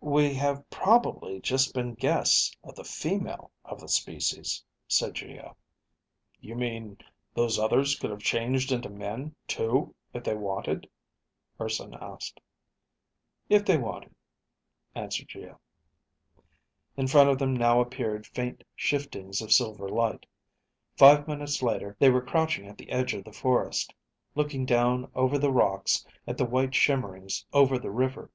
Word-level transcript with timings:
"We 0.00 0.34
have 0.34 0.68
probably 0.70 1.40
just 1.40 1.74
been 1.74 1.94
guests 1.94 2.54
of 2.62 2.76
the 2.76 2.84
female 2.84 3.50
of 3.64 3.80
the 3.80 3.88
species," 3.88 4.62
said 4.86 5.14
Geo. 5.14 5.56
"You 6.38 6.54
mean 6.54 6.98
those 7.32 7.58
others 7.58 7.96
could 7.98 8.10
have 8.10 8.20
changed 8.20 8.70
into 8.70 8.88
men 8.90 9.34
too 9.48 9.94
if 10.12 10.22
they 10.22 10.34
wanted?" 10.36 10.88
Urson 11.58 11.94
asked. 12.00 12.38
"If 13.48 13.64
they 13.64 13.76
wanted," 13.76 14.14
answered 14.94 15.26
Geo. 15.26 15.58
In 16.96 17.08
front 17.08 17.30
of 17.30 17.38
them 17.38 17.54
now 17.56 17.80
appeared 17.80 18.26
faint 18.28 18.62
shiftings 18.76 19.40
of 19.42 19.52
silver 19.54 19.88
light. 19.88 20.26
Five 20.96 21.26
minutes 21.26 21.62
later, 21.62 21.96
they 21.98 22.10
were 22.10 22.22
crouching 22.22 22.68
at 22.68 22.76
the 22.78 22.90
edge 22.90 23.14
of 23.14 23.24
the 23.24 23.32
forest, 23.32 23.92
looking 24.36 24.66
down 24.66 25.10
over 25.16 25.36
the 25.38 25.50
rocks 25.50 26.06
at 26.28 26.36
the 26.36 26.44
white 26.46 26.74
shimmerings 26.76 27.46
over 27.52 27.76
the 27.78 27.90
river. 27.90 28.30